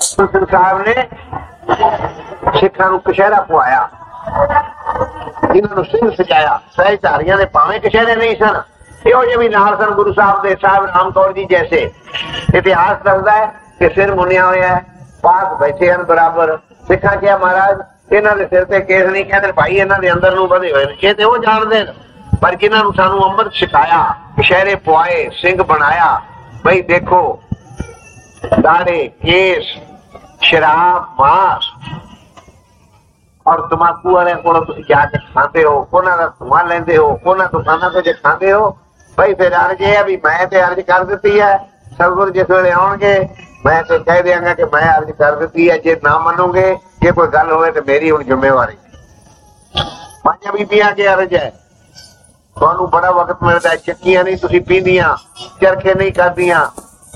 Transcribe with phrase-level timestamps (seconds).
[0.00, 1.08] ਸਿੰਘ ਸਾਹਿਬ ਨੇ
[2.60, 3.88] ਸਿੱਖਾਂ ਨੂੰ ਕਸ਼ਹਿਰਾ ਪਵਾਇਆ।
[5.56, 8.62] ਇਹਨਾਂ ਨੂੰ ਸਿੰਘ ਸਜਾਇਆ। ਸਹਿਚਾਰੀਆਂ ਦੇ ਭਾਵੇਂ ਕਸ਼ਹਿਰੇ ਨਹੀਂ ਸਨ।
[9.06, 11.92] ਇਹੋ ਜਿਹੇ ਵੀ ਨਾਲ ਸਨ ਗੁਰੂ ਸਾਹਿਬ ਦੇ, ਸਾਹਿਬ ਰਾਮ ਕੌਰ ਜੀ ਜੈਸੇ।
[12.54, 13.46] ਇਤਿਹਾਸ ਦੱਸਦਾ ਹੈ
[13.78, 14.84] ਕਿ ਸਿਰ ਮੁੰਨਿਆ ਹੋਇਆ ਹੈ।
[15.22, 17.82] ਪਾਸ ਬੈਠੇ ਹਨ ਬਰਾਬਰ। ਸਿੱਖਾਂ ਕਿਹਾ, ਮਹਾਰਾਜ,
[18.12, 20.96] ਇਹਨਾਂ ਦੇ ਸਿਰ ਤੇ ਕੇਸ ਨਹੀਂ ਕਹਿੰਦੇ। ਭਾਈ, ਇਹਨਾਂ ਦੇ ਅੰਦਰ ਨੂੰ ਵਧੇ ਹੋਏ ਨੇ।
[21.02, 21.92] ਇਹ ਤੇ ਉਹ ਜਾਣਦੇ ਨੇ।
[22.42, 26.20] ਪਰ ਜਿਨ੍ਹਾਂ ਨੂੰ ਸਾਨੂੰ ਅੰਮ੍ਰਿਤ ਛਕਾਇਆ, ਕਸ਼ਹਿਰੇ ਪਵਾਏ ਸਿੰਘ ਬਣਾਇਆ,
[26.64, 27.40] ਬਈ ਦੇਖੋ
[28.42, 29.66] ਦਾੜੇ ਕੇਸ
[30.40, 31.70] ਸ਼ਰਾਬ ਮਾਸ
[33.46, 37.46] ਔਰ ਤਮਾਕੂ ਵਾਲਿਆਂ ਕੋਲ ਤੁਸੀਂ ਜਾ ਕੇ ਖਾਂਦੇ ਹੋ ਉਹਨਾਂ ਦਾ ਧੂਆਂ ਲੈਂਦੇ ਹੋ ਉਹਨਾਂ
[37.48, 38.70] ਤੋਂ ਖਾਣਾ ਕੁਝ ਖਾਂਦੇ ਹੋ
[39.18, 41.56] ਭਾਈ ਫਿਰ ਅਰਜ ਇਹ ਆ ਵੀ ਮੈਂ ਤੇ ਅਰਜ ਕਰ ਦਿੱਤੀ ਹੈ
[41.92, 43.18] ਸਤਿਗੁਰ ਜਿਸ ਵੇਲੇ ਆਉਣਗੇ
[43.64, 47.28] ਮੈਂ ਤੇ ਕਹਿ ਦਿਆਂਗਾ ਕਿ ਮੈਂ ਅਰਜ ਕਰ ਦਿੱਤੀ ਹੈ ਜੇ ਨਾ ਮੰਨੋਗੇ ਜੇ ਕੋਈ
[47.28, 48.76] ਗੱਲ ਹੋਵੇ ਤੇ ਮੇਰੀ ਹੁਣ ਜ਼ਿੰਮੇਵਾਰੀ
[50.24, 51.50] ਪੰਜਾਂ ਬੀਬੀਆਂ ਕੇ ਅਰਜ ਹੈ
[52.56, 55.16] ਤੁਹਾਨੂੰ ਬੜਾ ਵਕਤ ਮਿਲਦਾ ਹੈ ਚੱਕੀਆਂ ਨਹੀਂ ਤੁਸੀਂ ਪੀਂਦੀਆਂ
[55.60, 56.66] ਚਰਖੇ ਨਹੀਂ ਕਰਦੀਆਂ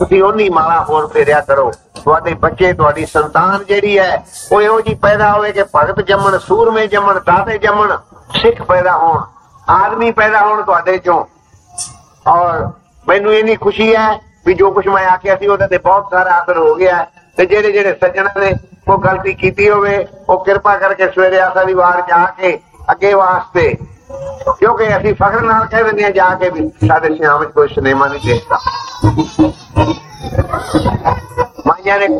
[0.00, 4.94] ਤੁਸੀਂ ਉਹਨੀ ਮਾਲਾ ਹੋਰ ਫੇਰਿਆ ਕਰੋ। ਤੁਹਾਡੇ ਬੱਚੇ, ਤੁਹਾਡੀ ਸੰਤਾਨ ਜਿਹੜੀ ਹੈ, ਉਹ ਇਹੋ ਜੀ
[5.02, 7.96] ਪੈਦਾ ਹੋਵੇ ਕਿ ਭਗਤ ਜੰਮਣ, ਸੂਰਮੇ ਜੰਮਣ, ਦਾਤੇ ਜੰਮਣ,
[8.36, 9.20] ਸਿੱਖ ਪੈਦਾ ਹੋਣ,
[9.66, 11.24] ਆਦਮੀ ਪੈਦਾ ਹੋਣ ਤੁਹਾਡੇ ਚੋਂ।
[12.26, 12.66] ਔਰ
[13.08, 14.08] ਮੈਨੂੰ ਇੰਨੀ ਖੁਸ਼ੀ ਹੈ
[14.46, 17.06] ਵੀ ਜੋ ਕੁਝ ਮੈਂ ਆਖਿਆ ਸੀ, ਉਹਦੇ ਤੇ ਬਹੁਤ ਸਾਰਾ ਅਸਰ ਹੋ ਗਿਆ ਹੈ।
[17.36, 18.54] ਤੇ ਜਿਹੜੇ ਜਿਹੜੇ ਸੱਜਣਾ ਨੇ
[18.88, 22.58] ਉਹ ਗਲਤੀ ਕੀਤੀ ਹੋਵੇ, ਉਹ ਕਿਰਪਾ ਕਰਕੇ ਸਵੇਰੇ ਆਸਾ ਦੀ ਵਾਰ ਜਾ ਕੇ
[22.90, 23.74] ਅੱਗੇ ਵਾਸਤੇ,
[24.58, 28.06] ਕਿਉਂਕਿ ਅਸੀਂ ਫਖਰ ਨਾਲ ਕਹਿ ਦਿੰਦੇ ਹਾਂ, ਜਾ ਕੇ ਵੀ ਸਾਡੇ ਸ਼ਾਮ ਵਿੱਚ ਕੋਈ ਸਿਨੇਮਾ
[28.08, 28.58] ਨਹੀਂ ਦੇਖਦਾ।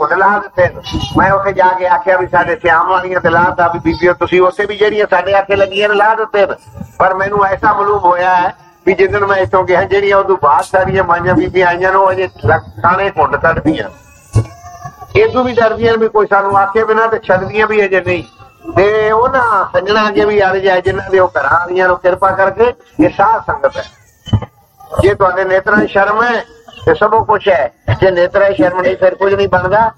[0.01, 0.81] ਮਾਈਆਂ ਨੇ ਘੁੰਡ ਲਾ ਦਿੱਤੇ ਨੇ।
[1.17, 4.67] ਮੈਂ ਉੱਥੇ ਜਾ ਕੇ ਆਖਿਆ ਵੀ ਸਾਡੇ ਸਿਆਮ ਵਾਲੀਆਂ ਤੇ ਲਾਤਾ ਵੀ ਬੀਬੀਓ, ਤੁਸੀਂ ਉੱਥੇ
[4.67, 6.55] ਵੀ ਜਿਹੜੀਆਂ ਸਾਡੇ ਆਖੇ ਲੱਗੀਆਂ ਨੇ ਲਾ ਦਿੱਤੇ ਨੇ।
[6.98, 8.55] ਪਰ ਮੈਨੂੰ ਐਸਾ ਮਾਲੂਮ ਹੋਇਆ ਹੈ
[8.87, 12.29] ਵੀ ਜਿੱਦਣ ਮੈਂ ਇੱਥੋਂ ਗਿਆ, ਜਿਹੜੀਆਂ ਉਦੋਂ ਬਾਅਦ ਸਾਰੀਆਂ ਮਾਈਆਂ ਬੀਬੀਆਂ ਆਈਆਂ ਨੇ, ਉਹ ਅਜੇ
[12.83, 13.89] ਖਾਣੇ ਘੁੰਡ ਕੱਢਦੀਆਂ
[15.17, 18.25] ਇਦੋਂ ਵੀ ਡਰਦੀਆਂ ਨੇ ਵੀ ਕੋਈ ਸਾਨੂੰ ਆਖੇ ਬਿਨਾ ਤੇ ਛੱਡਦੀਆਂ ਵੀ ਅਜੇ ਨਹੀਂ
[18.77, 22.73] ਤੇ ਉਹਨਾਂ ਸੰਜਣਾ ਅੱਗੇ ਵੀ ਆ ਜਾਏ ਜਿਨ੍ਹਾਂ ਦੇ ਉਹ ਘਰਾਂ ਵਾਲੀਆਂ ਨੂੰ ਕਿਰਪਾ ਕਰਕੇ
[23.01, 23.85] ਇਹ ਸਾਧ ਸੰਗਤ ਹੈ
[25.03, 26.45] ਜੇ ਤੁਹਾਡੇ ਨੇਤਰਾਂ 'ਚ ਸ਼ਰਮ ਹੈ
[26.86, 29.91] ਤੇ ਸਭੋ ਕੁਛ ਹੈ। ਜੇ ਨੇਤਰਾਂ 'ਚ ਸ਼ਰਮ ਨਹੀਂ ਫਿਰ ਕੁਝ ਨਹੀਂ ਬਣਦਾ।